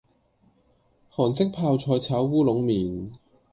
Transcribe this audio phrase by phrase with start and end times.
[1.13, 3.11] 韓式泡菜炒烏龍麵